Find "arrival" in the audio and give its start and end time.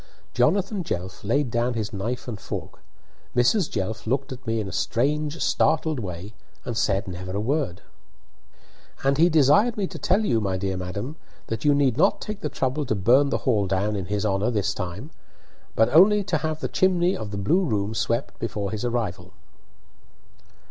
18.83-19.33